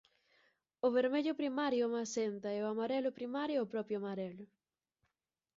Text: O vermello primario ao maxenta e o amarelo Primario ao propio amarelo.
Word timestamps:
O 0.85 0.87
vermello 0.97 1.33
primario 1.41 1.81
ao 1.85 1.93
maxenta 1.97 2.49
e 2.57 2.59
o 2.61 2.69
amarelo 2.73 3.15
Primario 3.19 3.57
ao 3.59 3.71
propio 3.73 3.97
amarelo. 4.01 4.45